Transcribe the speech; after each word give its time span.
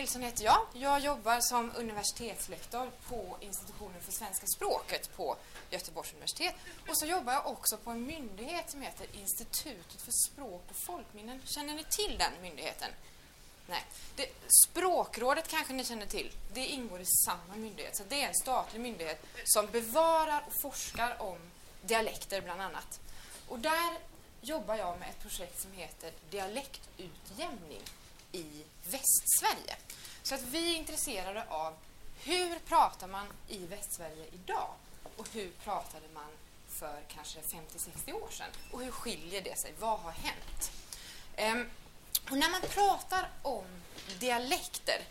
Nilsson 0.00 0.22
heter 0.22 0.44
jag. 0.44 0.66
Jag 0.72 1.00
jobbar 1.00 1.40
som 1.40 1.72
universitetslektor 1.76 2.90
på 3.08 3.36
institutionen 3.40 4.00
för 4.00 4.12
svenska 4.12 4.46
språket 4.46 5.16
på 5.16 5.36
Göteborgs 5.70 6.12
universitet. 6.12 6.54
Och 6.88 6.98
så 6.98 7.06
jobbar 7.06 7.32
jag 7.32 7.46
också 7.46 7.76
på 7.76 7.90
en 7.90 8.06
myndighet 8.06 8.70
som 8.70 8.82
heter 8.82 9.06
Institutet 9.12 10.02
för 10.02 10.12
språk 10.12 10.64
och 10.70 10.76
folkminnen. 10.76 11.42
Känner 11.44 11.74
ni 11.74 11.84
till 11.84 12.18
den 12.18 12.32
myndigheten? 12.42 12.88
Nej. 13.68 13.84
Det, 14.16 14.28
språkrådet 14.66 15.48
kanske 15.48 15.72
ni 15.72 15.84
känner 15.84 16.06
till. 16.06 16.32
Det 16.52 16.66
ingår 16.66 17.00
i 17.00 17.06
samma 17.06 17.56
myndighet. 17.56 17.96
Så 17.96 18.02
det 18.08 18.22
är 18.22 18.28
en 18.28 18.34
statlig 18.34 18.80
myndighet 18.80 19.26
som 19.44 19.66
bevarar 19.66 20.44
och 20.46 20.60
forskar 20.62 21.16
om 21.22 21.38
dialekter 21.82 22.40
bland 22.40 22.60
annat. 22.60 23.00
Och 23.48 23.58
där 23.58 23.98
jobbar 24.40 24.74
jag 24.74 24.98
med 24.98 25.08
ett 25.10 25.22
projekt 25.22 25.60
som 25.60 25.72
heter 25.72 26.12
Dialektutjämning 26.30 27.82
i 28.32 28.64
Västsverige. 28.84 29.76
Så 30.22 30.34
att 30.34 30.42
vi 30.42 30.74
är 30.74 30.78
intresserade 30.78 31.44
av 31.48 31.74
hur 32.24 32.58
pratar 32.58 33.06
man 33.06 33.26
i 33.48 33.58
Västsverige 33.58 34.26
idag 34.32 34.74
och 35.16 35.28
hur 35.32 35.50
pratade 35.50 36.06
man 36.14 36.30
för 36.68 37.00
kanske 37.08 37.40
50-60 37.40 38.12
år 38.12 38.28
sedan 38.30 38.50
och 38.72 38.80
hur 38.80 38.90
skiljer 38.90 39.42
det 39.42 39.58
sig? 39.58 39.74
Vad 39.78 39.98
har 39.98 40.10
hänt? 40.10 40.72
Ehm, 41.36 41.70
och 42.30 42.38
när 42.38 42.50
man 42.50 42.60
pratar 42.60 43.28
om 43.42 43.64
dialekter 44.18 45.02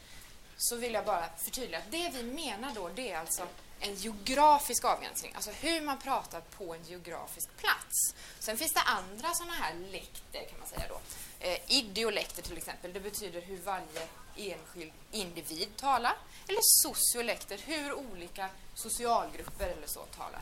så 0.57 0.75
vill 0.75 0.93
jag 0.93 1.05
bara 1.05 1.29
förtydliga 1.37 1.79
att 1.79 1.91
det 1.91 2.09
vi 2.13 2.23
menar 2.23 2.75
då 2.75 2.89
det 2.89 3.11
är 3.11 3.19
alltså 3.19 3.47
en 3.79 3.95
geografisk 3.95 4.85
avgränsning, 4.85 5.33
alltså 5.35 5.51
hur 5.51 5.81
man 5.81 5.97
pratar 5.97 6.41
på 6.41 6.73
en 6.73 6.83
geografisk 6.83 7.57
plats. 7.57 8.15
Sen 8.39 8.57
finns 8.57 8.73
det 8.73 8.81
andra 8.81 9.33
sådana 9.33 9.53
här 9.53 9.73
lekter 9.91 10.45
kan 10.49 10.59
man 10.59 10.67
säga 10.67 10.85
då. 10.89 10.99
Eh, 11.39 11.59
idiolekter 11.67 12.41
till 12.41 12.57
exempel, 12.57 12.93
det 12.93 12.99
betyder 12.99 13.41
hur 13.41 13.57
varje 13.57 14.07
enskild 14.35 14.91
individ 15.11 15.77
talar. 15.77 16.17
Eller 16.47 16.61
sociolekter, 16.61 17.57
hur 17.65 17.93
olika 17.93 18.49
socialgrupper 18.75 19.67
eller 19.67 19.87
så 19.87 20.05
talar. 20.05 20.41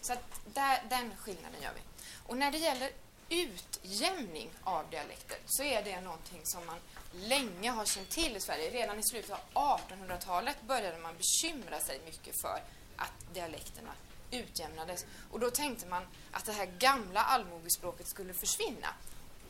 Så 0.00 0.12
att 0.12 0.40
där, 0.54 0.82
den 0.90 1.16
skillnaden 1.16 1.62
gör 1.62 1.72
vi. 1.74 1.80
Och 2.26 2.36
när 2.36 2.52
det 2.52 2.58
gäller 2.58 2.90
utjämning 3.32 4.50
av 4.64 4.90
dialekter 4.90 5.38
så 5.46 5.62
är 5.62 5.82
det 5.82 6.00
någonting 6.00 6.40
som 6.44 6.66
man 6.66 6.78
länge 7.12 7.70
har 7.70 7.84
känt 7.84 8.10
till 8.10 8.36
i 8.36 8.40
Sverige. 8.40 8.70
Redan 8.70 8.98
i 8.98 9.02
slutet 9.02 9.30
av 9.52 9.80
1800-talet 9.80 10.56
började 10.62 10.98
man 10.98 11.14
bekymra 11.16 11.80
sig 11.80 12.00
mycket 12.04 12.40
för 12.40 12.62
att 12.96 13.34
dialekterna 13.34 13.90
utjämnades. 14.30 15.06
Och 15.30 15.40
då 15.40 15.50
tänkte 15.50 15.86
man 15.86 16.02
att 16.30 16.44
det 16.44 16.52
här 16.52 16.66
gamla 16.78 17.24
allmogespråket 17.24 18.08
skulle 18.08 18.34
försvinna 18.34 18.88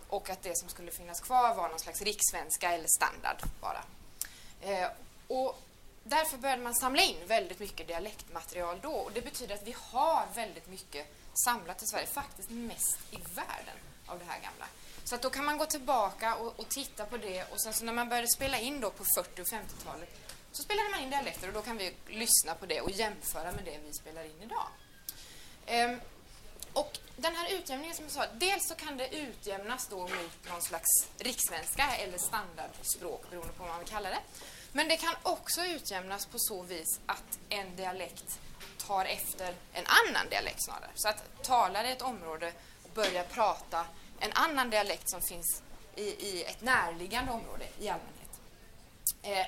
och 0.08 0.30
att 0.30 0.42
det 0.42 0.58
som 0.58 0.68
skulle 0.68 0.90
finnas 0.90 1.20
kvar 1.20 1.54
var 1.54 1.68
någon 1.68 1.78
slags 1.78 2.02
rikssvenska 2.02 2.72
eller 2.72 2.88
standard 2.88 3.36
bara. 3.60 3.84
Eh, 4.60 4.90
och 5.28 5.58
därför 6.04 6.38
började 6.38 6.62
man 6.62 6.74
samla 6.74 7.02
in 7.02 7.26
väldigt 7.26 7.58
mycket 7.58 7.86
dialektmaterial 7.86 8.78
då 8.82 8.92
och 8.92 9.12
det 9.12 9.20
betyder 9.20 9.54
att 9.54 9.66
vi 9.66 9.74
har 9.78 10.26
väldigt 10.34 10.68
mycket 10.68 11.06
samlat 11.34 11.82
i 11.82 11.86
Sverige, 11.86 12.06
faktiskt 12.06 12.50
mest 12.50 12.98
i 13.10 13.16
världen 13.16 13.76
av 14.06 14.18
det 14.18 14.24
här 14.24 14.40
gamla. 14.40 14.66
Så 15.04 15.14
att 15.14 15.22
då 15.22 15.30
kan 15.30 15.44
man 15.44 15.58
gå 15.58 15.66
tillbaka 15.66 16.34
och, 16.34 16.60
och 16.60 16.68
titta 16.68 17.06
på 17.06 17.16
det 17.16 17.44
och 17.44 17.60
sen 17.60 17.72
så 17.72 17.84
när 17.84 17.92
man 17.92 18.08
började 18.08 18.28
spela 18.28 18.58
in 18.58 18.80
då 18.80 18.90
på 18.90 19.04
40 19.16 19.42
och 19.42 19.46
50-talet 19.46 20.08
så 20.52 20.62
spelade 20.62 20.88
man 20.90 21.00
in 21.00 21.10
dialekter 21.10 21.48
och 21.48 21.54
då 21.54 21.62
kan 21.62 21.76
vi 21.76 21.94
lyssna 22.06 22.54
på 22.54 22.66
det 22.66 22.80
och 22.80 22.90
jämföra 22.90 23.52
med 23.52 23.64
det 23.64 23.78
vi 23.86 23.92
spelar 23.92 24.24
in 24.24 24.42
idag. 24.42 24.66
Ehm, 25.66 26.00
och 26.72 26.98
den 27.16 27.36
här 27.36 27.52
utjämningen 27.52 27.96
som 27.96 28.04
jag 28.04 28.12
sa, 28.12 28.24
dels 28.34 28.68
så 28.68 28.74
kan 28.74 28.96
det 28.96 29.16
utjämnas 29.16 29.86
då 29.86 29.98
mot 30.00 30.48
någon 30.48 30.62
slags 30.62 31.08
rikssvenska 31.18 31.96
eller 31.96 32.18
standardspråk 32.18 33.30
beroende 33.30 33.52
på 33.52 33.62
vad 33.62 33.70
man 33.70 33.78
vill 33.78 33.88
kalla 33.88 34.08
det. 34.08 34.20
Men 34.72 34.88
det 34.88 34.96
kan 34.96 35.14
också 35.22 35.64
utjämnas 35.64 36.26
på 36.26 36.38
så 36.38 36.62
vis 36.62 37.00
att 37.06 37.38
en 37.48 37.76
dialekt 37.76 38.40
tar 38.86 39.04
efter 39.04 39.54
en 39.72 39.84
annan 39.86 40.28
dialekt 40.30 40.64
snarare. 40.64 40.90
Så 40.94 41.08
att 41.08 41.42
talare 41.42 41.88
i 41.88 41.92
ett 41.92 42.02
område 42.02 42.52
börjar 42.94 43.24
prata 43.24 43.86
en 44.20 44.32
annan 44.32 44.70
dialekt 44.70 45.10
som 45.10 45.20
finns 45.20 45.62
i, 45.96 46.02
i 46.02 46.44
ett 46.44 46.62
närliggande 46.62 47.32
område 47.32 47.64
i 47.78 47.88
allmänhet. 47.88 48.40
Eh, 49.22 49.46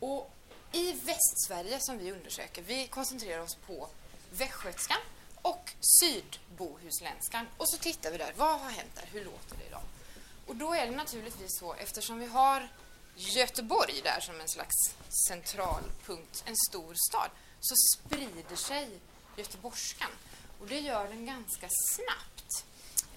och 0.00 0.30
i 0.72 0.92
Västsverige 0.92 1.80
som 1.80 1.98
vi 1.98 2.12
undersöker, 2.12 2.62
vi 2.62 2.86
koncentrerar 2.86 3.42
oss 3.42 3.54
på 3.54 3.88
västgötskan 4.30 4.98
och 5.42 5.72
sydbohusländskan. 6.00 7.46
Och 7.56 7.68
så 7.68 7.78
tittar 7.78 8.10
vi 8.10 8.18
där, 8.18 8.32
vad 8.36 8.60
har 8.60 8.70
hänt 8.70 8.90
där, 8.94 9.08
hur 9.12 9.24
låter 9.24 9.56
det 9.58 9.66
idag? 9.66 9.82
Och 10.46 10.56
då 10.56 10.74
är 10.74 10.86
det 10.86 10.96
naturligtvis 10.96 11.58
så, 11.58 11.74
eftersom 11.74 12.18
vi 12.18 12.26
har 12.26 12.68
Göteborg 13.16 14.00
där 14.04 14.20
som 14.20 14.40
en 14.40 14.48
slags 14.48 14.94
centralpunkt, 15.28 16.44
en 16.46 16.56
stor 16.70 16.94
stad, 17.08 17.30
så 17.60 17.74
sprider 17.76 18.56
sig 18.56 18.88
göteborgskan. 19.36 20.10
Och 20.60 20.66
det 20.66 20.80
gör 20.80 21.08
den 21.08 21.26
ganska 21.26 21.68
snabbt. 21.68 22.64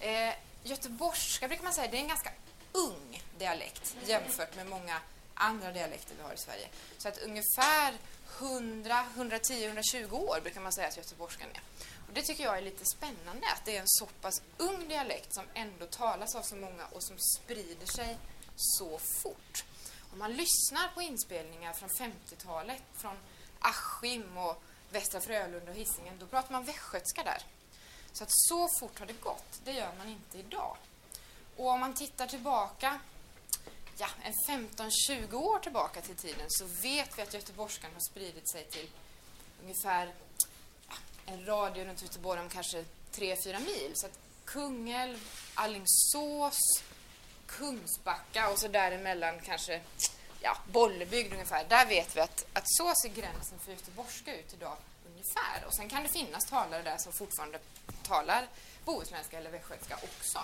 Eh, 0.00 0.34
göteborgska 0.62 1.48
brukar 1.48 1.64
man 1.64 1.72
säga, 1.72 1.90
det 1.90 1.96
är 1.96 2.00
en 2.00 2.08
ganska 2.08 2.32
ung 2.72 3.22
dialekt 3.38 3.96
jämfört 4.06 4.56
med 4.56 4.66
många 4.66 5.00
andra 5.34 5.72
dialekter 5.72 6.14
vi 6.16 6.22
har 6.22 6.34
i 6.34 6.38
Sverige. 6.38 6.68
Så 6.98 7.08
att 7.08 7.18
ungefär 7.18 7.94
100, 8.38 9.06
110, 9.14 9.64
120 9.64 10.14
år 10.14 10.40
brukar 10.42 10.60
man 10.60 10.72
säga 10.72 10.88
att 10.88 10.96
göteborgskan 10.96 11.48
är. 11.54 11.60
Och 12.08 12.14
det 12.14 12.22
tycker 12.22 12.44
jag 12.44 12.58
är 12.58 12.62
lite 12.62 12.84
spännande, 12.84 13.46
att 13.46 13.64
det 13.64 13.76
är 13.76 13.80
en 13.80 13.88
så 13.88 14.06
pass 14.06 14.42
ung 14.58 14.88
dialekt 14.88 15.34
som 15.34 15.44
ändå 15.54 15.86
talas 15.86 16.34
av 16.34 16.42
så 16.42 16.56
många 16.56 16.86
och 16.86 17.02
som 17.02 17.18
sprider 17.18 17.86
sig 17.86 18.18
så 18.56 18.98
fort. 18.98 19.64
Om 20.12 20.18
man 20.18 20.32
lyssnar 20.32 20.88
på 20.94 21.02
inspelningar 21.02 21.72
från 21.72 21.88
50-talet, 21.88 22.82
från 22.94 23.16
Askim 23.58 24.38
och 24.38 24.62
Västra 24.90 25.20
Frölunda 25.20 25.70
och 25.70 25.76
Hisingen, 25.76 26.18
då 26.18 26.26
pratar 26.26 26.52
man 26.52 26.64
västgötska 26.64 27.22
där. 27.24 27.42
Så 28.12 28.24
att 28.24 28.30
så 28.32 28.68
fort 28.80 28.98
har 28.98 29.06
det 29.06 29.20
gått, 29.20 29.60
det 29.64 29.72
gör 29.72 29.92
man 29.98 30.08
inte 30.08 30.38
idag. 30.38 30.76
Och 31.56 31.66
om 31.66 31.80
man 31.80 31.94
tittar 31.94 32.26
tillbaka, 32.26 33.00
ja, 33.98 34.08
en 34.22 34.68
15-20 34.68 35.34
år 35.34 35.58
tillbaka 35.58 36.00
till 36.00 36.16
tiden 36.16 36.46
så 36.48 36.64
vet 36.64 37.18
vi 37.18 37.22
att 37.22 37.34
göteborgskan 37.34 37.90
har 37.92 38.00
spridit 38.10 38.50
sig 38.50 38.64
till 38.64 38.90
ungefär 39.62 40.14
ja, 40.88 40.94
en 41.26 41.46
radie 41.46 41.84
runt 41.84 42.02
Göteborg 42.02 42.40
om 42.40 42.48
kanske 42.48 42.84
3-4 43.12 43.60
mil. 43.64 43.92
Så 43.94 44.06
att 44.06 44.18
Kungälv, 44.44 45.18
Allingsås, 45.54 46.58
Kungsbacka 47.58 48.48
och 48.48 48.58
så 48.58 48.68
däremellan 48.68 49.40
kanske 49.40 49.80
ja, 50.40 50.56
Bollebygd 50.72 51.32
ungefär. 51.32 51.64
Där 51.68 51.86
vet 51.86 52.16
vi 52.16 52.20
att, 52.20 52.46
att 52.52 52.64
så 52.66 52.94
ser 53.02 53.08
gränsen 53.08 53.58
för 53.58 53.72
göteborgska 53.72 54.36
ut 54.36 54.52
idag 54.52 54.76
ungefär. 55.06 55.66
Och 55.66 55.74
sen 55.74 55.88
kan 55.88 56.02
det 56.02 56.08
finnas 56.08 56.44
talare 56.44 56.82
där 56.82 56.98
som 56.98 57.12
fortfarande 57.12 57.58
talar 58.02 58.48
bohuslänska 58.84 59.38
eller 59.38 59.50
västgötska 59.50 59.94
också. 59.94 60.40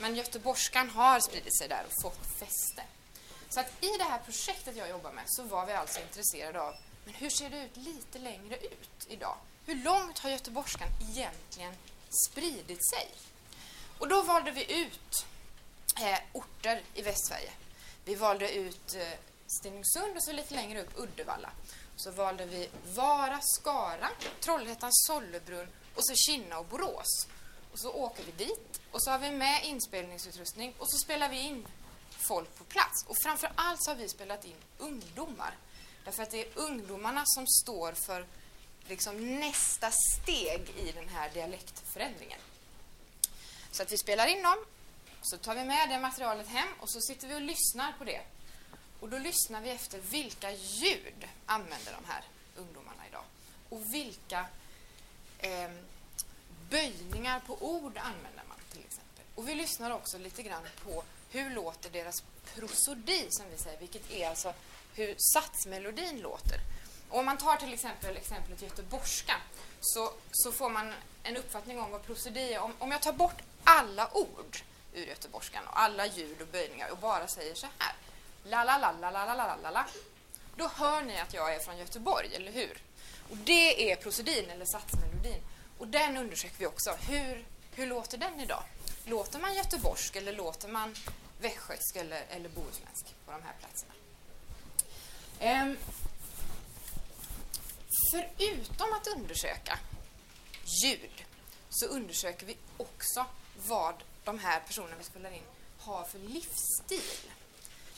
Men 0.00 0.16
göteborgskan 0.16 0.90
har 0.90 1.20
spridit 1.20 1.58
sig 1.58 1.68
där 1.68 1.84
och 1.86 2.02
fått 2.02 2.26
fäste. 2.38 2.82
Så 3.48 3.60
att 3.60 3.84
i 3.84 3.96
det 3.98 4.04
här 4.04 4.18
projektet 4.18 4.76
jag 4.76 4.88
jobbar 4.88 5.12
med 5.12 5.24
så 5.26 5.42
var 5.42 5.66
vi 5.66 5.72
alltså 5.72 6.00
intresserade 6.00 6.60
av 6.60 6.74
men 7.04 7.14
hur 7.14 7.30
ser 7.30 7.50
det 7.50 7.64
ut 7.64 7.76
lite 7.76 8.18
längre 8.18 8.56
ut 8.56 9.06
idag? 9.08 9.36
Hur 9.66 9.74
långt 9.74 10.18
har 10.18 10.30
göteborgskan 10.30 10.88
egentligen 11.10 11.74
spridit 12.30 12.90
sig? 12.90 13.08
Och 13.98 14.08
då 14.08 14.22
valde 14.22 14.50
vi 14.50 14.82
ut 14.82 15.26
eh, 15.96 16.18
orter 16.32 16.82
i 16.94 17.02
Västsverige. 17.02 17.50
Vi 18.04 18.14
valde 18.14 18.54
ut 18.54 18.94
eh, 18.94 19.18
Stenungsund 19.46 20.16
och 20.16 20.22
så 20.22 20.32
lite 20.32 20.54
längre 20.54 20.82
upp 20.82 20.92
Uddevalla. 20.96 21.50
Så 21.96 22.10
valde 22.10 22.46
vi 22.46 22.68
Vara, 22.94 23.40
Skara, 23.42 24.08
Trollhättan, 24.40 24.90
Sollebrunn 24.92 25.68
och 25.94 26.06
så 26.06 26.14
Kinna 26.14 26.58
och 26.58 26.66
Borås. 26.66 27.26
Och 27.72 27.78
så 27.78 27.92
åker 27.92 28.24
vi 28.24 28.44
dit 28.44 28.80
och 28.90 29.02
så 29.02 29.10
har 29.10 29.18
vi 29.18 29.30
med 29.30 29.64
inspelningsutrustning 29.64 30.74
och 30.78 30.90
så 30.90 30.98
spelar 30.98 31.28
vi 31.28 31.38
in 31.40 31.66
folk 32.10 32.54
på 32.58 32.64
plats. 32.64 33.04
Och 33.06 33.16
framför 33.22 33.52
allt 33.54 33.82
så 33.82 33.90
har 33.90 33.96
vi 33.96 34.08
spelat 34.08 34.44
in 34.44 34.56
ungdomar. 34.78 35.56
Därför 36.04 36.22
att 36.22 36.30
det 36.30 36.40
är 36.40 36.48
ungdomarna 36.54 37.22
som 37.26 37.46
står 37.46 37.92
för 37.92 38.26
liksom 38.86 39.40
nästa 39.40 39.90
steg 39.90 40.70
i 40.76 40.92
den 40.92 41.08
här 41.08 41.30
dialektförändringen. 41.34 42.40
Så 43.72 43.82
att 43.82 43.92
vi 43.92 43.98
spelar 43.98 44.26
in 44.26 44.42
dem, 44.42 44.58
så 45.22 45.38
tar 45.38 45.54
vi 45.54 45.64
med 45.64 45.88
det 45.88 45.98
materialet 45.98 46.48
hem 46.48 46.68
och 46.80 46.90
så 46.90 47.00
sitter 47.00 47.28
vi 47.28 47.34
och 47.34 47.40
lyssnar 47.40 47.92
på 47.98 48.04
det. 48.04 48.20
Och 49.00 49.08
då 49.08 49.18
lyssnar 49.18 49.60
vi 49.60 49.70
efter 49.70 49.98
vilka 49.98 50.52
ljud 50.52 51.28
använder 51.46 51.92
de 51.92 52.10
här 52.10 52.24
ungdomarna 52.56 53.06
idag. 53.08 53.24
Och 53.68 53.94
vilka 53.94 54.46
eh, 55.38 55.70
böjningar 56.70 57.40
på 57.40 57.56
ord 57.60 57.98
använder 57.98 58.42
man 58.48 58.58
till 58.72 58.80
exempel. 58.80 59.24
Och 59.34 59.48
vi 59.48 59.54
lyssnar 59.54 59.90
också 59.90 60.18
lite 60.18 60.42
grann 60.42 60.62
på 60.84 61.02
hur 61.30 61.50
låter 61.50 61.90
deras 61.90 62.22
prosodi 62.54 63.26
som 63.30 63.46
vi 63.50 63.58
säger, 63.58 63.78
vilket 63.78 64.10
är 64.10 64.28
alltså 64.28 64.54
hur 64.94 65.14
satsmelodin 65.18 66.20
låter. 66.20 66.58
Och 67.08 67.18
om 67.18 67.24
man 67.24 67.38
tar 67.38 67.56
till 67.56 67.72
exempel 67.72 68.16
exemplet 68.16 68.62
göteborgska 68.62 69.36
så, 69.80 70.12
så 70.32 70.52
får 70.52 70.70
man 70.70 70.92
en 71.22 71.36
uppfattning 71.36 71.80
om 71.80 71.90
vad 71.90 72.02
prosodi 72.02 72.52
är. 72.52 72.60
Om, 72.60 72.74
om 72.78 72.90
jag 72.90 73.02
tar 73.02 73.12
bort 73.12 73.42
alla 73.64 74.16
ord 74.16 74.56
ur 74.92 75.06
göteborgskan 75.06 75.66
och 75.66 75.80
alla 75.80 76.06
ljud 76.06 76.42
och 76.42 76.48
böjningar 76.48 76.90
och 76.90 76.98
bara 76.98 77.28
säger 77.28 77.54
så 77.54 77.66
här. 77.78 77.94
La, 78.44 78.64
la, 78.64 78.78
la, 78.78 78.92
la, 78.92 79.10
la, 79.10 79.34
la, 79.34 79.56
la, 79.62 79.70
la. 79.70 79.86
Då 80.56 80.68
hör 80.68 81.02
ni 81.02 81.20
att 81.20 81.34
jag 81.34 81.54
är 81.54 81.58
från 81.58 81.78
Göteborg, 81.78 82.34
eller 82.34 82.52
hur? 82.52 82.82
Och 83.30 83.36
det 83.36 83.92
är 83.92 83.96
prosedin, 83.96 84.50
eller 84.50 84.64
satsmelodin. 84.64 85.42
Och 85.78 85.88
den 85.88 86.16
undersöker 86.16 86.58
vi 86.58 86.66
också. 86.66 86.90
Hur, 86.90 87.46
hur 87.74 87.86
låter 87.86 88.18
den 88.18 88.40
idag? 88.40 88.62
Låter 89.04 89.38
man 89.38 89.54
göteborgsk 89.54 90.16
eller 90.16 90.32
låter 90.32 90.68
man 90.68 90.94
västgötsk 91.40 91.96
eller, 91.96 92.24
eller 92.28 92.48
bohuslänsk 92.48 93.06
på 93.26 93.32
de 93.32 93.42
här 93.42 93.54
platserna? 93.60 93.92
Ehm, 95.40 95.76
förutom 98.12 98.92
att 98.92 99.06
undersöka 99.06 99.78
ljud 100.82 101.24
så 101.70 101.86
undersöker 101.86 102.46
vi 102.46 102.56
också 102.76 103.26
vad 103.66 103.94
de 104.24 104.38
här 104.38 104.60
personerna 104.60 104.96
vi 104.98 105.04
spelar 105.04 105.30
in 105.30 105.42
har 105.78 106.04
för 106.04 106.18
livsstil. 106.18 107.30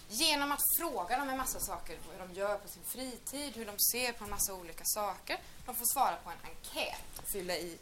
Genom 0.08 0.52
att 0.52 0.60
fråga 0.78 1.18
dem 1.18 1.28
en 1.28 1.36
massa 1.36 1.60
saker, 1.60 1.98
hur 2.12 2.18
de 2.18 2.34
gör 2.34 2.58
på 2.58 2.68
sin 2.68 2.82
fritid, 2.84 3.56
hur 3.56 3.66
de 3.66 3.78
ser 3.78 4.12
på 4.12 4.24
en 4.24 4.30
massa 4.30 4.54
olika 4.54 4.84
saker. 4.84 5.38
De 5.66 5.74
får 5.74 5.86
svara 5.92 6.16
på 6.16 6.30
en 6.30 6.36
enkät 6.44 7.18
och 7.18 7.28
fylla 7.32 7.56
i 7.56 7.78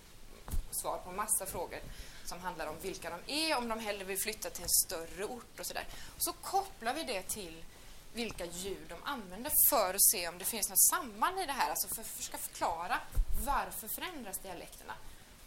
svar 0.70 0.98
på 1.04 1.10
en 1.10 1.16
massa 1.16 1.46
frågor 1.46 1.80
som 2.24 2.40
handlar 2.40 2.66
om 2.66 2.76
vilka 2.82 3.10
de 3.10 3.32
är, 3.32 3.58
om 3.58 3.68
de 3.68 3.78
hellre 3.78 4.04
vill 4.04 4.18
flytta 4.18 4.50
till 4.50 4.62
en 4.62 4.68
större 4.68 5.24
ort 5.24 5.60
och 5.60 5.66
sådär. 5.66 5.86
Så 6.18 6.32
kopplar 6.32 6.94
vi 6.94 7.04
det 7.04 7.22
till 7.22 7.64
vilka 8.12 8.44
ljud 8.44 8.88
de 8.88 9.02
använder 9.04 9.52
för 9.70 9.94
att 9.94 10.02
se 10.02 10.28
om 10.28 10.38
det 10.38 10.44
finns 10.44 10.68
något 10.68 10.80
samband 10.80 11.40
i 11.40 11.46
det 11.46 11.52
här, 11.52 11.70
alltså 11.70 11.88
för 11.94 12.00
att 12.00 12.08
försöka 12.08 12.38
förklara 12.38 12.98
varför 13.46 13.88
förändras 13.88 14.38
dialekterna? 14.38 14.94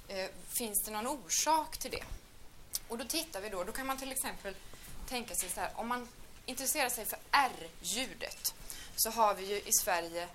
Eh, 0.07 0.29
finns 0.57 0.83
det 0.85 0.91
någon 0.91 1.07
orsak 1.07 1.77
till 1.77 1.91
det? 1.91 2.03
Och 2.93 2.99
då 2.99 3.05
tittar 3.05 3.41
vi 3.41 3.49
då, 3.49 3.63
då 3.63 3.71
kan 3.71 3.87
man 3.87 3.97
till 3.97 4.11
exempel 4.11 4.55
tänka 5.09 5.35
sig 5.35 5.49
så 5.49 5.59
här, 5.59 5.71
om 5.75 5.87
man 5.87 6.07
intresserar 6.45 6.89
sig 6.89 7.05
för 7.05 7.19
R-ljudet 7.31 8.53
så 8.95 9.09
har 9.09 9.33
vi 9.33 9.45
ju 9.45 9.55
i 9.55 9.73
Sverige 9.83 10.27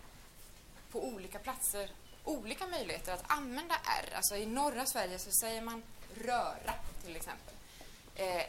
på 0.92 1.04
olika 1.04 1.38
platser 1.38 1.90
olika 2.28 2.66
möjligheter 2.66 3.12
att 3.12 3.24
använda 3.26 3.74
R. 3.74 4.12
Alltså 4.14 4.36
i 4.36 4.46
norra 4.46 4.86
Sverige 4.86 5.18
så 5.18 5.30
säger 5.30 5.62
man 5.62 5.82
röra 6.24 6.74
till 7.04 7.16
exempel. 7.16 7.54
Eh, 8.14 8.42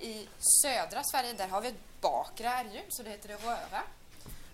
I 0.00 0.28
södra 0.62 1.04
Sverige 1.04 1.32
där 1.32 1.48
har 1.48 1.60
vi 1.60 1.68
ett 1.68 2.00
bakre 2.00 2.48
R-ljud 2.48 2.86
så 2.88 3.02
det 3.02 3.10
heter 3.10 3.28
det 3.28 3.36
röra. 3.36 3.82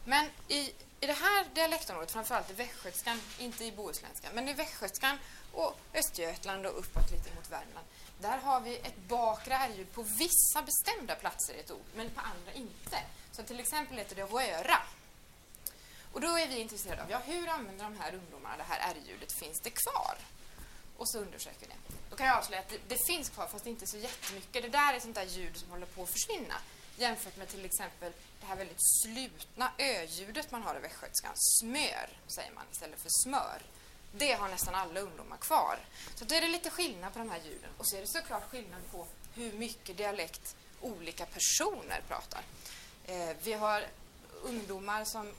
Men 0.05 0.27
i, 0.49 0.73
i 1.05 1.06
det 1.06 1.12
här 1.12 1.45
dialektområdet, 1.55 2.11
framförallt 2.11 2.51
i 2.51 2.53
västgötskan, 2.53 3.21
inte 3.39 3.65
i 3.65 3.73
bohuslänskan, 3.73 4.31
men 4.35 4.49
i 4.49 4.53
västgötskan 4.53 5.19
och 5.53 5.79
Östergötland 5.95 6.67
och 6.67 6.79
uppåt 6.79 7.11
lite 7.11 7.35
mot 7.35 7.51
Värmland, 7.51 7.87
där 8.21 8.39
har 8.39 8.61
vi 8.61 8.77
ett 8.77 8.97
bakre 9.09 9.55
R-ljud 9.55 9.93
på 9.93 10.03
vissa 10.03 10.62
bestämda 10.62 11.15
platser 11.15 11.55
i 11.55 11.61
ett 11.61 11.71
ord, 11.71 11.87
men 11.97 12.11
på 12.11 12.21
andra 12.21 12.53
inte. 12.53 12.99
Så 13.33 13.43
till 13.43 13.61
exempel 13.61 13.99
heter 13.99 14.17
det 14.17 14.23
röra. 14.23 14.79
Och 16.12 16.21
då 16.21 16.39
är 16.39 16.49
vi 16.49 16.59
intresserade 16.59 17.03
av, 17.03 17.11
ja, 17.11 17.19
hur 17.19 17.49
använder 17.49 17.85
de 17.85 17.97
här 18.00 18.15
ungdomarna 18.15 18.57
det 18.57 18.62
här 18.62 18.95
R-ljudet? 18.95 19.33
Finns 19.33 19.61
det 19.61 19.71
kvar? 19.71 20.17
Och 20.97 21.11
så 21.11 21.19
undersöker 21.19 21.61
vi 21.61 21.67
det. 21.67 21.95
Då 22.11 22.17
kan 22.17 22.27
jag 22.27 22.39
avslöja 22.39 22.62
att 22.62 22.69
det, 22.69 22.79
det, 22.89 22.99
finns 23.07 23.29
kvar, 23.29 23.47
fast 23.47 23.67
inte 23.67 23.87
så 23.87 23.97
jättemycket. 23.97 24.62
Det 24.62 24.69
där 24.69 24.95
är 24.95 25.00
sånt 25.00 25.15
där 25.15 25.25
ljud 25.25 25.57
som 25.57 25.71
håller 25.71 25.87
på 25.87 26.03
att 26.03 26.11
försvinna 26.11 26.55
jämfört 26.96 27.37
med 27.37 27.49
till 27.49 27.64
exempel 27.64 28.12
det 28.41 28.46
här 28.46 28.56
väldigt 28.56 29.02
slutna 29.02 29.73
ö-ljudet 29.79 30.50
man 30.50 30.62
har 30.62 30.76
i 30.76 30.79
västgötskan. 30.79 31.32
Smör, 31.35 32.08
säger 32.26 32.52
man 32.52 32.64
istället 32.73 33.00
för 33.00 33.11
smör. 33.11 33.62
Det 34.12 34.32
har 34.32 34.49
nästan 34.49 34.75
alla 34.75 35.00
ungdomar 35.00 35.37
kvar. 35.37 35.79
Så 36.14 36.25
då 36.25 36.35
är 36.35 36.41
det 36.41 36.49
lite 36.49 36.70
skillnad 36.70 37.12
på 37.12 37.19
de 37.19 37.31
här 37.31 37.41
ljuden. 37.44 37.70
Och 37.79 37.88
så 37.88 37.96
är 37.96 38.00
det 38.00 38.06
såklart 38.06 38.50
skillnad 38.50 38.81
på 38.91 39.06
hur 39.35 39.52
mycket 39.52 39.96
dialekt 39.96 40.56
olika 40.81 41.26
personer 41.26 42.02
pratar. 42.08 42.43
Eh, 43.05 43.37
vi 43.43 43.52
har 43.52 43.87
ungdomar 44.43 45.05
som 45.05 45.32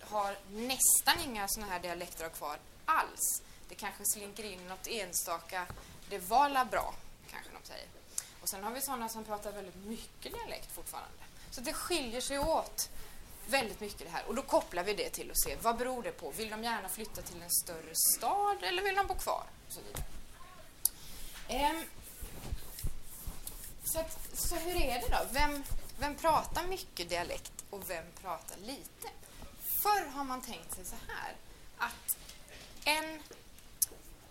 har 0.00 0.36
nästan 0.50 1.20
inga 1.24 1.48
sådana 1.48 1.72
här 1.72 1.80
dialekter 1.80 2.28
kvar 2.28 2.58
alls. 2.84 3.42
Det 3.68 3.74
kanske 3.74 4.02
slinker 4.04 4.44
in 4.44 4.68
något 4.68 4.86
enstaka, 4.86 5.66
det 6.08 6.18
var 6.18 6.48
la 6.48 6.64
bra, 6.64 6.94
kanske 7.30 7.50
de 7.52 7.68
säger. 7.68 7.86
Sen 8.52 8.64
har 8.64 8.70
vi 8.70 8.80
sådana 8.80 9.08
som 9.08 9.24
pratar 9.24 9.52
väldigt 9.52 9.76
mycket 9.76 10.32
dialekt 10.32 10.72
fortfarande. 10.72 11.22
Så 11.50 11.60
det 11.60 11.72
skiljer 11.72 12.20
sig 12.20 12.38
åt 12.38 12.90
väldigt 13.46 13.80
mycket 13.80 13.98
det 13.98 14.08
här. 14.08 14.24
Och 14.28 14.34
då 14.34 14.42
kopplar 14.42 14.84
vi 14.84 14.94
det 14.94 15.10
till 15.10 15.30
att 15.30 15.40
se 15.40 15.56
vad 15.62 15.76
beror 15.76 16.02
det 16.02 16.12
på? 16.12 16.30
Vill 16.30 16.50
de 16.50 16.64
gärna 16.64 16.88
flytta 16.88 17.22
till 17.22 17.42
en 17.42 17.50
större 17.50 17.94
stad 17.94 18.56
eller 18.62 18.82
vill 18.82 18.94
de 18.94 19.06
bo 19.06 19.14
kvar? 19.14 19.44
Och 19.66 19.72
så 19.72 19.80
vidare. 19.80 20.04
Ehm, 21.48 21.84
så, 23.84 24.00
att, 24.00 24.18
så 24.34 24.54
hur 24.54 24.76
är 24.76 25.00
det 25.00 25.08
då? 25.08 25.26
Vem, 25.32 25.64
vem 25.98 26.14
pratar 26.14 26.66
mycket 26.66 27.08
dialekt 27.08 27.64
och 27.70 27.90
vem 27.90 28.04
pratar 28.22 28.56
lite? 28.56 29.08
Förr 29.82 30.06
har 30.06 30.24
man 30.24 30.40
tänkt 30.40 30.74
sig 30.74 30.84
så 30.84 30.96
här 31.08 31.36
att 31.76 32.16
en 32.84 33.22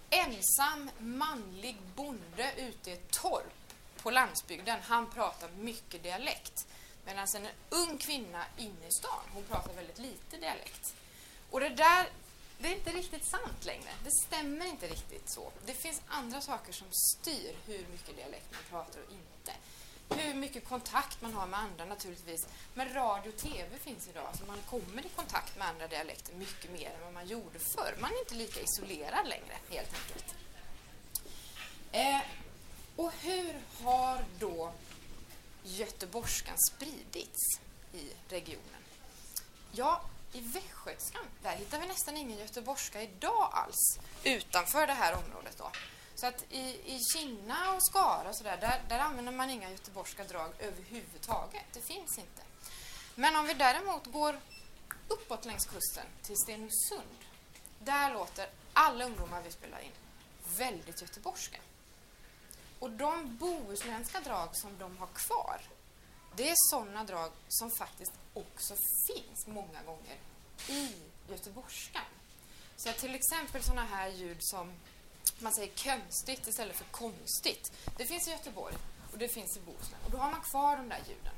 ensam 0.10 0.90
manlig 1.00 1.78
bonde 1.96 2.54
ute 2.58 2.90
i 2.90 2.94
ett 2.94 3.12
torp 3.12 3.61
på 4.04 4.12
landsbygden, 4.12 4.80
han 4.84 5.10
pratar 5.10 5.50
mycket 5.60 6.04
dialekt. 6.04 6.68
Medan 7.06 7.28
en 7.36 7.48
ung 7.70 7.98
kvinna 7.98 8.46
inne 8.58 8.88
i 8.88 8.92
stan, 8.92 9.24
hon 9.34 9.44
pratar 9.44 9.74
väldigt 9.74 10.00
lite 10.00 10.38
dialekt. 10.38 10.96
Och 11.52 11.60
det 11.60 11.70
där, 11.70 12.08
det 12.60 12.68
är 12.68 12.76
inte 12.76 12.92
riktigt 12.92 13.26
sant 13.26 13.66
längre. 13.66 13.90
Det 14.04 14.12
stämmer 14.12 14.66
inte 14.66 14.88
riktigt 14.88 15.30
så. 15.30 15.52
Det 15.66 15.74
finns 15.74 16.02
andra 16.08 16.42
saker 16.42 16.74
som 16.74 16.88
styr 16.92 17.56
hur 17.66 17.88
mycket 17.92 18.16
dialekt 18.16 18.52
man 18.52 18.62
pratar 18.70 19.00
och 19.02 19.12
inte. 19.12 19.54
Hur 20.22 20.34
mycket 20.34 20.68
kontakt 20.68 21.22
man 21.22 21.34
har 21.34 21.48
med 21.48 21.60
andra 21.60 21.86
naturligtvis. 21.86 22.48
Men 22.74 22.94
radio 22.94 23.30
och 23.30 23.38
TV 23.38 23.78
finns 23.80 24.08
idag, 24.08 24.30
så 24.40 24.46
man 24.46 24.58
kommer 24.70 25.06
i 25.06 25.10
kontakt 25.10 25.58
med 25.58 25.68
andra 25.68 25.88
dialekter 25.88 26.36
mycket 26.36 26.72
mer 26.72 26.92
än 26.96 27.04
vad 27.04 27.14
man 27.14 27.28
gjorde 27.28 27.60
förr. 27.60 27.96
Man 28.00 28.12
är 28.12 28.20
inte 28.20 28.36
lika 28.36 28.60
isolerad 28.60 29.28
längre, 29.28 29.56
helt 29.70 29.94
enkelt. 29.94 30.36
Eh, 31.92 32.22
och 32.96 33.12
hur 33.12 33.62
har 33.84 34.26
då 34.40 34.72
göteborgskan 35.64 36.58
spridits 36.72 37.60
i 37.94 38.12
regionen? 38.30 38.82
Ja, 39.72 40.02
i 40.34 40.42
västgötskan, 40.42 41.26
där 41.44 41.56
hittar 41.56 41.80
vi 41.80 41.88
nästan 41.88 42.18
ingen 42.18 42.40
göteborgska 42.40 43.02
idag 43.02 43.50
alls 43.54 44.00
utanför 44.24 44.88
det 44.88 44.94
här 44.94 45.14
området. 45.14 45.58
Då. 45.58 45.72
Så 46.16 46.28
att 46.28 46.46
i, 46.50 46.60
i 46.96 47.00
Kinna 47.14 47.74
och 47.74 47.86
Skara 47.86 48.30
och 48.30 48.36
så 48.36 48.44
där, 48.44 48.58
där, 48.58 48.82
där 48.90 49.00
använder 49.00 49.32
man 49.32 49.50
inga 49.50 49.72
göteborgska 49.72 50.24
drag 50.24 50.52
överhuvudtaget. 50.60 51.66
Det 51.74 51.82
finns 51.82 52.18
inte. 52.18 52.42
Men 53.16 53.36
om 53.36 53.46
vi 53.46 53.54
däremot 53.54 54.06
går 54.06 54.40
uppåt 55.08 55.46
längs 55.46 55.66
kusten 55.66 56.06
till 56.22 56.38
Stenungsund, 56.38 57.18
där 57.80 58.14
låter 58.14 58.50
alla 58.74 59.06
ungdomar 59.06 59.42
vi 59.42 59.52
spelar 59.52 59.80
in 59.80 59.92
väldigt 60.58 61.02
göteborgska. 61.02 61.58
Och 62.82 62.92
de 62.92 63.38
bohuslänska 63.38 64.20
drag 64.20 64.56
som 64.56 64.78
de 64.80 64.98
har 64.98 65.08
kvar, 65.08 65.62
det 66.36 66.50
är 66.50 66.56
sådana 66.58 67.04
drag 67.04 67.32
som 67.48 67.72
faktiskt 67.72 68.14
också 68.34 68.76
finns 69.08 69.48
många 69.48 69.84
gånger 69.86 70.18
i 70.68 70.94
göteborgskan. 71.30 72.06
Så 72.78 72.92
till 72.92 73.16
exempel 73.16 73.64
sådana 73.64 73.86
här 73.86 74.10
ljud 74.10 74.38
som 74.40 74.74
man 75.40 75.54
säger 75.54 75.72
konstigt 75.84 76.48
istället 76.48 76.76
för 76.76 76.86
konstigt. 76.86 77.72
Det 77.98 78.06
finns 78.06 78.28
i 78.28 78.32
Göteborg 78.32 78.76
och 79.12 79.18
det 79.18 79.28
finns 79.28 79.58
i 79.58 79.60
Bohuslän. 79.60 80.00
Och 80.06 80.12
då 80.12 80.18
har 80.18 80.32
man 80.32 80.42
kvar 80.42 80.78
de 80.78 80.90
där 80.90 81.02
ljuden. 81.08 81.34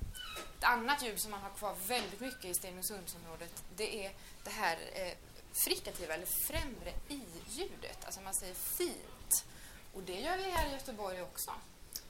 Ett 0.57 0.63
annat 0.63 1.03
ljud 1.03 1.19
som 1.19 1.31
man 1.31 1.41
har 1.41 1.49
kvar 1.49 1.75
väldigt 1.87 2.19
mycket 2.19 2.45
i 2.45 2.53
Stenungsundsområdet 2.53 3.63
det 3.75 4.05
är 4.05 4.11
det 4.43 4.49
här 4.49 4.77
eh, 4.93 5.13
frikativa 5.65 6.13
eller 6.13 6.25
främre 6.25 6.93
i-ljudet. 7.09 8.05
Alltså 8.05 8.21
man 8.21 8.33
säger 8.33 8.53
fint. 8.53 9.22
Och 9.93 10.03
det 10.03 10.19
gör 10.19 10.37
vi 10.37 10.43
här 10.43 10.69
i 10.69 10.71
Göteborg 10.71 11.21
också. 11.21 11.51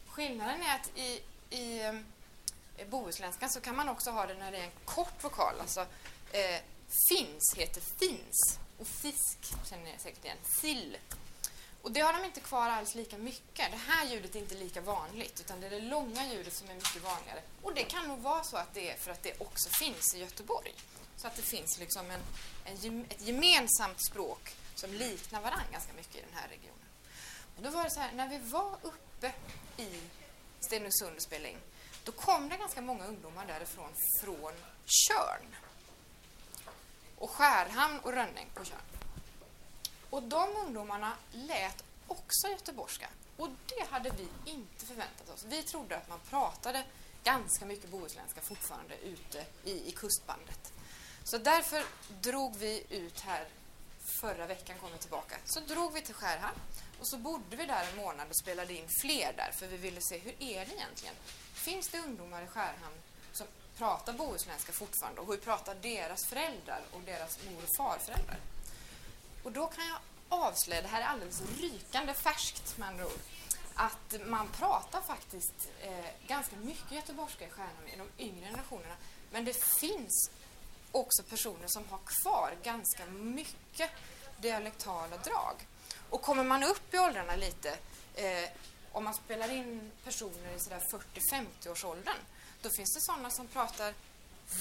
Skillnaden 0.08 0.62
är 0.62 0.76
att 0.76 0.98
i, 0.98 1.22
i 1.50 1.84
eh, 2.78 2.88
bohuslänskan 2.90 3.50
så 3.50 3.62
kan 3.62 3.76
man 3.76 3.90
också 3.90 4.12
ha 4.12 4.26
det 4.26 4.34
när 4.34 4.52
det 4.52 4.58
är 4.58 4.64
en 4.64 4.72
kort 4.86 5.24
vokal. 5.24 5.54
Alltså 5.60 5.82
eh, 6.32 6.62
fins 7.10 7.54
heter 7.56 7.82
fins 7.82 8.60
och 8.80 8.88
fisk 8.88 9.38
känner 9.70 9.84
ni 9.84 9.96
säkert 10.00 10.26
igen. 10.26 10.38
Sill 10.62 10.98
och 11.84 11.92
det 11.92 12.00
har 12.00 12.14
de 12.14 12.26
inte 12.26 12.40
kvar 12.40 12.70
alls 12.70 12.96
lika 12.96 13.18
mycket. 13.18 13.72
Det 13.72 13.78
här 13.78 14.06
ljudet 14.06 14.36
är 14.36 14.40
inte 14.40 14.56
lika 14.56 14.82
vanligt 14.82 15.40
utan 15.40 15.62
det 15.62 15.68
är 15.68 15.72
det 15.72 15.80
långa 15.80 16.34
ljudet 16.34 16.54
som 16.54 16.70
är 16.70 16.74
mycket 16.74 17.04
vanligare. 17.04 17.42
Och 17.62 17.74
det 17.74 17.84
kan 17.84 18.08
nog 18.08 18.20
vara 18.20 18.44
så 18.44 18.58
att 18.58 18.74
det 18.74 18.92
är 18.92 18.98
för 18.98 19.12
att 19.12 19.24
det 19.24 19.42
också 19.42 19.70
finns 19.70 20.16
i 20.16 20.20
Göteborg. 20.20 20.74
Så 21.18 21.28
att 21.28 21.36
det 21.36 21.42
finns 21.42 21.80
liksom 21.80 22.12
en, 22.12 22.22
en, 22.66 23.06
ett 23.10 23.22
gemensamt 23.22 24.06
språk 24.06 24.56
som 24.76 24.94
liknar 24.94 25.42
varandra 25.42 25.66
ganska 25.72 25.94
mycket 25.94 26.16
i 26.16 26.22
den 26.22 26.40
här 26.40 26.48
regionen. 26.48 26.83
Då 27.58 27.70
var 27.70 27.84
det 27.84 27.90
så 27.90 28.00
här, 28.00 28.12
när 28.12 28.28
vi 28.28 28.38
var 28.38 28.78
uppe 28.82 29.34
i 29.78 30.02
Stenungsund 30.60 31.16
och 31.16 31.22
spelade 31.22 31.50
in, 31.50 31.60
då 32.04 32.12
kom 32.12 32.50
det 32.50 32.58
ganska 32.58 32.82
många 32.82 33.06
ungdomar 33.06 33.46
därifrån 33.46 33.90
från 34.22 34.54
Körn. 34.86 35.56
Och 37.18 37.30
Skärhamn 37.30 38.00
och 38.00 38.14
Rönning 38.14 38.50
på 38.54 38.66
Körn. 38.66 38.80
Och 40.10 40.24
de 40.24 40.58
ungdomarna 40.58 41.14
lät 41.32 41.84
också 42.08 42.48
göteborgska. 42.48 43.10
Och 43.38 43.50
det 43.68 43.86
hade 43.90 44.10
vi 44.10 44.52
inte 44.52 44.86
förväntat 44.86 45.30
oss. 45.30 45.44
Vi 45.44 45.64
trodde 45.64 45.98
att 45.98 46.10
man 46.10 46.20
pratade 46.20 46.84
ganska 47.24 47.66
mycket 47.66 47.90
bohuslänska 47.90 48.42
fortfarande 48.42 48.98
ute 48.98 49.46
i, 49.64 49.90
i 49.90 49.92
kustbandet. 49.92 50.74
Så 51.24 51.38
därför 51.38 51.84
drog 52.22 52.56
vi 52.56 52.84
ut 52.90 53.20
här, 53.20 53.48
förra 54.22 54.46
veckan 54.48 54.78
kom 54.80 54.92
vi 54.92 54.98
tillbaka, 54.98 55.36
så 55.46 55.60
drog 55.60 55.94
vi 55.94 56.02
till 56.02 56.16
Skärhamn 56.16 56.60
och 57.00 57.08
så 57.08 57.18
bodde 57.18 57.56
vi 57.56 57.66
där 57.66 57.88
en 57.92 57.98
månad 57.98 58.28
och 58.30 58.38
spelade 58.38 58.74
in 58.74 58.88
fler 59.02 59.34
där 59.34 59.52
för 59.52 59.68
vi 59.68 59.78
ville 59.78 60.02
se 60.02 60.18
hur 60.18 60.36
är 60.40 60.66
det 60.66 60.74
egentligen? 60.74 61.16
Finns 61.54 61.90
det 61.90 62.00
ungdomar 62.00 62.42
i 62.44 62.48
Skärhamn 62.48 62.96
som 63.34 63.48
pratar 63.78 64.14
bohuslänska 64.14 64.72
fortfarande 64.72 65.22
och 65.22 65.28
hur 65.28 65.38
pratar 65.38 65.76
deras 65.76 66.26
föräldrar 66.26 66.82
och 66.92 67.02
deras 67.02 67.40
mor 67.44 67.64
och 67.64 67.76
farföräldrar? 67.78 68.40
Och 69.44 69.52
då 69.52 69.68
kan 69.68 69.88
jag 69.88 69.98
avslöja, 70.30 70.82
det 70.82 70.88
här 70.88 71.02
är 71.02 71.06
alldeles 71.06 71.42
rykande 71.60 72.14
färskt 72.14 72.78
med 72.78 72.88
andra 72.88 73.06
ord, 73.06 73.20
att 73.76 74.16
man 74.26 74.48
pratar 74.48 75.02
faktiskt 75.02 75.70
eh, 75.82 76.28
ganska 76.28 76.56
mycket 76.56 76.92
göteborgska 76.92 77.48
i 77.48 77.50
Skärhamn 77.50 77.88
i 77.88 77.98
de 77.98 78.24
yngre 78.24 78.46
generationerna. 78.46 78.96
Men 79.32 79.46
det 79.46 79.64
finns 79.80 80.32
också 80.92 81.24
personer 81.24 81.68
som 81.68 81.84
har 81.90 82.00
kvar 82.06 82.54
ganska 82.64 83.06
mycket 83.06 83.92
dialektala 84.42 85.18
drag. 85.18 85.56
Och 86.14 86.22
kommer 86.22 86.44
man 86.44 86.64
upp 86.64 86.94
i 86.94 87.00
åldrarna 87.00 87.36
lite, 87.36 87.78
eh, 88.16 88.50
om 88.92 89.04
man 89.04 89.14
spelar 89.14 89.52
in 89.52 89.92
personer 90.04 90.52
i 90.56 90.60
40-50-årsåldern, 90.60 92.18
då 92.62 92.70
finns 92.70 92.94
det 92.94 93.02
sådana 93.02 93.30
som 93.30 93.48
pratar 93.48 93.94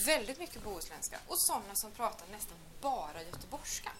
väldigt 0.06 0.38
mycket 0.38 0.62
bohuslänska 0.62 1.18
och 1.26 1.42
sådana 1.42 1.74
som 1.74 1.90
pratar 1.90 2.26
nästan 2.26 2.56
bara 2.80 3.22
göteborgska. 3.22 3.92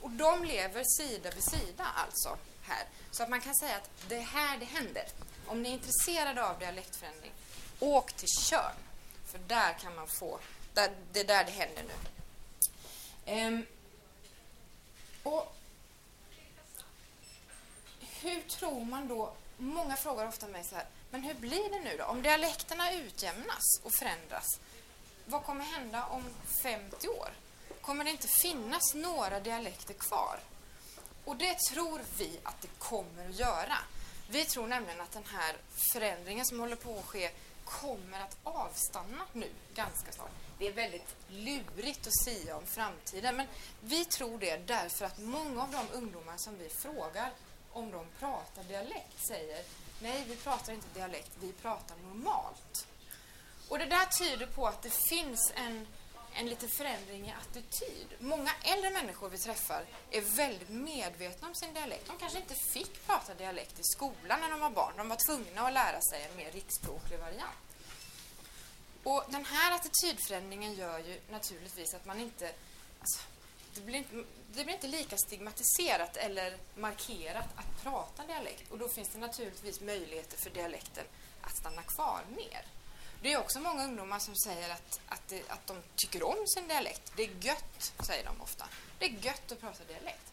Och 0.00 0.10
de 0.10 0.44
lever 0.44 0.84
sida 0.84 1.30
vid 1.30 1.44
sida 1.44 1.84
alltså 1.84 2.36
här. 2.62 2.86
Så 3.10 3.22
att 3.22 3.28
man 3.28 3.40
kan 3.40 3.54
säga 3.54 3.76
att 3.76 3.90
det 4.08 4.16
är 4.16 4.20
här 4.20 4.58
det 4.58 4.64
händer. 4.64 5.06
Om 5.46 5.62
ni 5.62 5.68
är 5.68 5.72
intresserade 5.72 6.46
av 6.46 6.58
dialektförändring, 6.58 7.32
åk 7.80 8.12
till 8.12 8.28
Tjörn. 8.28 8.76
För 9.26 9.38
där 9.38 9.72
kan 9.72 9.94
man 9.94 10.06
få, 10.08 10.38
där, 10.74 10.90
det 11.12 11.20
är 11.20 11.24
där 11.24 11.44
det 11.44 11.50
händer 11.50 11.82
nu. 11.82 11.94
Ehm, 13.26 13.66
och 15.22 15.57
hur 18.20 18.42
tror 18.42 18.84
man 18.84 19.08
då, 19.08 19.32
många 19.56 19.96
frågar 19.96 20.28
ofta 20.28 20.46
mig 20.46 20.64
så 20.64 20.74
här, 20.74 20.86
men 21.10 21.22
hur 21.22 21.34
blir 21.34 21.70
det 21.70 21.80
nu 21.80 21.96
då? 21.96 22.04
Om 22.04 22.22
dialekterna 22.22 22.92
utjämnas 22.92 23.80
och 23.82 23.94
förändras, 23.94 24.46
vad 25.26 25.42
kommer 25.42 25.64
hända 25.64 26.06
om 26.06 26.24
50 26.62 27.08
år? 27.08 27.30
Kommer 27.80 28.04
det 28.04 28.10
inte 28.10 28.28
finnas 28.28 28.94
några 28.94 29.40
dialekter 29.40 29.94
kvar? 29.94 30.40
Och 31.24 31.36
det 31.36 31.58
tror 31.58 32.00
vi 32.18 32.38
att 32.42 32.60
det 32.62 32.68
kommer 32.78 33.28
att 33.28 33.38
göra. 33.38 33.78
Vi 34.30 34.44
tror 34.44 34.66
nämligen 34.66 35.00
att 35.00 35.12
den 35.12 35.24
här 35.26 35.56
förändringen 35.92 36.46
som 36.46 36.60
håller 36.60 36.76
på 36.76 36.98
att 36.98 37.04
ske 37.04 37.30
kommer 37.64 38.20
att 38.20 38.36
avstanna 38.44 39.24
nu 39.32 39.50
ganska 39.74 40.12
snart. 40.12 40.30
Det 40.58 40.68
är 40.68 40.72
väldigt 40.72 41.16
lurigt 41.28 42.06
att 42.06 42.24
säga 42.24 42.56
om 42.56 42.66
framtiden, 42.66 43.36
men 43.36 43.46
vi 43.80 44.04
tror 44.04 44.38
det 44.38 44.66
därför 44.66 45.04
att 45.04 45.18
många 45.18 45.62
av 45.62 45.70
de 45.70 45.86
ungdomar 45.92 46.36
som 46.36 46.58
vi 46.58 46.68
frågar 46.68 47.32
om 47.78 47.90
de 47.90 48.06
pratar 48.18 48.64
dialekt 48.64 49.26
säger 49.28 49.64
nej, 50.02 50.24
vi 50.28 50.36
pratar 50.36 50.72
inte 50.72 50.86
dialekt, 50.94 51.30
vi 51.40 51.52
pratar 51.52 51.96
normalt. 51.96 52.86
Och 53.68 53.78
det 53.78 53.86
där 53.86 54.06
tyder 54.06 54.46
på 54.46 54.66
att 54.66 54.82
det 54.82 54.92
finns 55.08 55.52
en 55.54 55.86
en 56.34 56.48
liten 56.48 56.68
förändring 56.68 57.28
i 57.28 57.32
attityd. 57.32 58.06
Många 58.18 58.50
äldre 58.62 58.90
människor 58.90 59.28
vi 59.28 59.38
träffar 59.38 59.84
är 60.10 60.20
väldigt 60.20 60.68
medvetna 60.68 61.48
om 61.48 61.54
sin 61.54 61.74
dialekt. 61.74 62.06
De 62.06 62.18
kanske 62.18 62.38
inte 62.38 62.54
fick 62.54 63.06
prata 63.06 63.34
dialekt 63.34 63.78
i 63.78 63.82
skolan 63.82 64.40
när 64.40 64.50
de 64.50 64.60
var 64.60 64.70
barn. 64.70 64.92
De 64.96 65.08
var 65.08 65.18
tvungna 65.26 65.62
att 65.62 65.72
lära 65.72 66.00
sig 66.00 66.28
en 66.30 66.36
mer 66.36 66.52
riksspråklig 66.52 67.18
variant. 67.18 67.68
Och 69.02 69.24
den 69.28 69.44
här 69.44 69.72
attitydförändringen 69.72 70.74
gör 70.74 70.98
ju 70.98 71.20
naturligtvis 71.30 71.94
att 71.94 72.04
man 72.04 72.20
inte... 72.20 72.52
Alltså, 73.00 73.20
det, 73.74 73.80
blir 73.80 73.96
inte 73.96 74.24
det 74.52 74.64
blir 74.64 74.74
inte 74.74 74.86
lika 74.86 75.16
stigmatiserat 75.16 76.16
eller 76.16 76.56
markerat 76.74 77.48
att 77.56 77.82
prata 77.82 78.26
dialekt. 78.26 78.70
Och 78.70 78.78
då 78.78 78.88
finns 78.88 79.08
det 79.08 79.18
naturligtvis 79.18 79.80
möjligheter 79.80 80.38
för 80.38 80.50
dialekten 80.50 81.04
att 81.42 81.56
stanna 81.56 81.82
kvar 81.82 82.20
mer. 82.36 82.66
Det 83.22 83.32
är 83.32 83.38
också 83.38 83.60
många 83.60 83.84
ungdomar 83.84 84.18
som 84.18 84.36
säger 84.36 84.70
att, 84.70 85.00
att, 85.08 85.28
det, 85.28 85.42
att 85.48 85.66
de 85.66 85.76
tycker 85.96 86.22
om 86.22 86.46
sin 86.46 86.68
dialekt. 86.68 87.12
Det 87.16 87.22
är 87.22 87.30
gött, 87.40 87.92
säger 88.06 88.24
de 88.24 88.40
ofta. 88.40 88.68
Det 88.98 89.04
är 89.04 89.10
gött 89.10 89.52
att 89.52 89.60
prata 89.60 89.84
dialekt. 89.84 90.32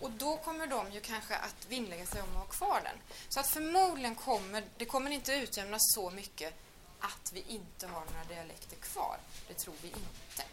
Och 0.00 0.10
då 0.10 0.36
kommer 0.36 0.66
de 0.66 0.92
ju 0.92 1.00
kanske 1.00 1.36
att 1.36 1.66
vinnlägga 1.68 2.06
sig 2.06 2.22
om 2.22 2.28
att 2.28 2.36
ha 2.36 2.44
kvar 2.44 2.80
den. 2.84 2.96
Så 3.28 3.40
att 3.40 3.50
förmodligen 3.50 4.14
kommer 4.14 4.64
det 4.76 4.84
kommer 4.84 5.10
inte 5.10 5.32
utjämnas 5.32 5.80
så 5.94 6.10
mycket 6.10 6.54
att 7.00 7.32
vi 7.32 7.44
inte 7.48 7.86
har 7.86 8.04
några 8.04 8.24
dialekter 8.28 8.76
kvar. 8.76 9.18
Det 9.48 9.54
tror 9.54 9.74
vi 9.82 9.88
inte. 9.88 10.44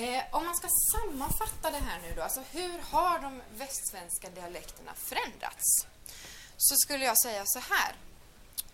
Eh, 0.00 0.24
om 0.30 0.44
man 0.44 0.56
ska 0.56 0.68
sammanfatta 0.92 1.70
det 1.70 1.78
här 1.78 2.00
nu 2.02 2.14
då, 2.16 2.22
alltså 2.22 2.40
hur 2.52 2.78
har 2.78 3.18
de 3.18 3.42
västsvenska 3.54 4.30
dialekterna 4.30 4.92
förändrats? 4.94 5.86
Så 6.56 6.74
skulle 6.76 7.04
jag 7.04 7.20
säga 7.22 7.42
så 7.46 7.58
här 7.58 7.94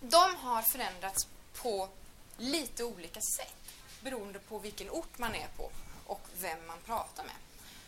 de 0.00 0.36
har 0.36 0.62
förändrats 0.62 1.26
på 1.62 1.88
lite 2.36 2.84
olika 2.84 3.20
sätt 3.20 3.74
beroende 4.00 4.38
på 4.38 4.58
vilken 4.58 4.90
ort 4.90 5.18
man 5.18 5.34
är 5.34 5.48
på 5.56 5.70
och 6.06 6.20
vem 6.40 6.66
man 6.66 6.78
pratar 6.86 7.24
med. 7.24 7.36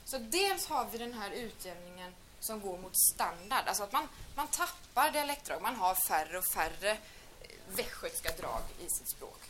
Så 0.04 0.18
dels 0.18 0.66
har 0.66 0.87
vi 0.92 0.99
den 0.99 1.12
här 1.12 1.30
utjämningen 1.30 2.14
som 2.40 2.61
går 2.61 2.78
mot 2.78 2.99
standard, 3.14 3.64
alltså 3.66 3.83
att 3.83 3.92
man, 3.92 4.09
man 4.35 4.47
tappar 4.47 5.11
dialektdrag, 5.11 5.62
man 5.62 5.76
har 5.76 5.95
färre 5.95 6.38
och 6.38 6.47
färre 6.47 6.90
eh, 6.90 6.99
västgötska 7.68 8.33
drag 8.40 8.62
i 8.80 8.88
sitt 8.88 9.11
språk 9.11 9.40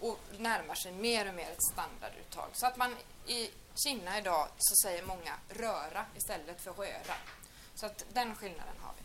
och 0.00 0.18
närmar 0.38 0.74
sig 0.74 0.92
mer 0.92 1.28
och 1.28 1.34
mer 1.34 1.50
ett 1.50 1.62
standarduttag. 1.72 2.48
Så 2.52 2.66
att 2.66 2.76
man 2.76 2.96
i 3.26 3.50
Kina 3.84 4.18
idag 4.18 4.48
så 4.58 4.74
säger 4.76 5.02
många 5.02 5.34
röra 5.48 6.06
istället 6.16 6.60
för 6.60 6.72
röra. 6.72 7.16
Så 7.74 7.86
att 7.86 8.04
den 8.12 8.34
skillnaden 8.34 8.76
har 8.80 8.92
vi. 8.98 9.02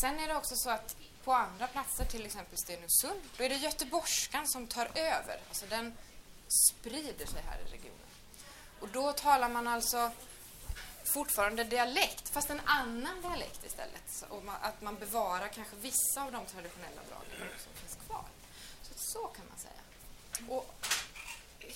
Sen 0.00 0.20
är 0.20 0.28
det 0.28 0.36
också 0.36 0.56
så 0.56 0.70
att 0.70 0.96
på 1.24 1.32
andra 1.32 1.66
platser, 1.66 2.04
till 2.04 2.26
exempel 2.26 2.58
Stenungsund, 2.58 3.20
då 3.36 3.44
är 3.44 3.48
det 3.48 3.56
göteborgskan 3.56 4.48
som 4.48 4.66
tar 4.66 4.88
över. 4.94 5.40
Alltså 5.48 5.66
den 5.66 5.94
sprider 6.48 7.26
sig 7.26 7.42
här 7.42 7.58
i 7.58 7.72
regionen. 7.72 8.10
Och 8.80 8.88
då 8.88 9.12
talar 9.12 9.48
man 9.48 9.68
alltså 9.68 10.10
fortfarande 11.04 11.64
dialekt, 11.64 12.28
fast 12.28 12.50
en 12.50 12.60
annan 12.64 13.20
dialekt 13.22 13.64
istället. 13.64 14.02
Så, 14.08 14.42
att 14.60 14.82
man 14.82 14.96
bevarar 14.98 15.48
kanske 15.48 15.76
vissa 15.76 16.22
av 16.22 16.32
de 16.32 16.46
traditionella 16.46 17.02
dragen 17.08 17.48
som 17.58 17.72
finns 17.72 17.98
kvar. 18.06 18.24
Så, 18.82 18.92
så 18.96 19.26
kan 19.26 19.44
man 19.48 19.58
säga. 19.58 19.79
Och 20.48 20.74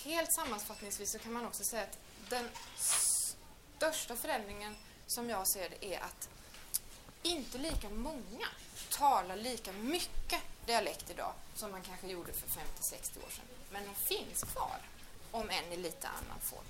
helt 0.05 0.33
sammanfattningsvis 0.33 1.11
så 1.11 1.19
kan 1.19 1.33
man 1.33 1.47
också 1.47 1.65
säga 1.65 1.83
att 1.83 1.99
den 2.29 2.49
största 2.77 4.17
förändringen 4.17 4.77
som 5.07 5.31
jag 5.31 5.49
ser 5.49 5.71
det 5.71 5.95
är 5.95 6.01
att 6.01 6.29
inte 7.23 7.59
lika 7.59 7.89
många 7.89 8.47
talar 8.91 9.37
lika 9.37 9.73
mycket 9.73 10.43
dialekt 10.67 11.11
idag 11.11 11.33
som 11.55 11.71
man 11.71 11.83
kanske 11.83 12.07
gjorde 12.07 12.33
för 12.33 12.49
50-60 12.49 13.25
år 13.27 13.31
sedan. 13.31 13.45
Men 13.71 13.85
de 13.85 13.95
finns 13.95 14.43
kvar, 14.43 14.79
om 15.31 15.51
än 15.51 15.73
i 15.73 15.77
lite 15.77 16.09
annan 16.09 16.41
form. 16.41 16.65